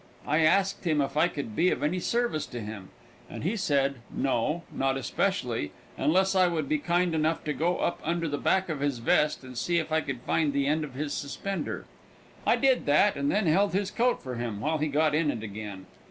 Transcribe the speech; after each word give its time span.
I 0.25 0.39
asked 0.39 0.83
him 0.85 0.99
if 0.99 1.15
I 1.15 1.27
could 1.27 1.55
be 1.55 1.69
of 1.69 1.83
any 1.83 1.99
service 1.99 2.47
to 2.47 2.59
him, 2.59 2.89
and 3.29 3.43
he 3.43 3.55
said 3.55 3.97
No, 4.09 4.63
not 4.71 4.97
especially, 4.97 5.73
unless 5.95 6.33
I 6.33 6.47
would 6.47 6.67
be 6.67 6.79
kind 6.79 7.13
enough 7.13 7.43
to 7.43 7.53
go 7.53 7.77
up 7.77 7.99
under 8.03 8.27
the 8.27 8.39
back 8.39 8.67
of 8.67 8.79
his 8.79 8.97
vest 8.97 9.43
and 9.43 9.55
see 9.55 9.77
if 9.77 9.91
I 9.91 10.01
could 10.01 10.21
find 10.21 10.53
the 10.53 10.65
end 10.65 10.83
of 10.83 10.95
his 10.95 11.13
suspender. 11.13 11.85
I 12.47 12.55
did 12.55 12.87
that 12.87 13.15
and 13.15 13.29
then 13.29 13.45
held 13.45 13.73
his 13.73 13.91
coat 13.91 14.23
for 14.23 14.37
him 14.37 14.59
while 14.59 14.79
he 14.79 14.87
got 14.87 15.13
in 15.13 15.29
it 15.29 15.43
again. 15.43 15.85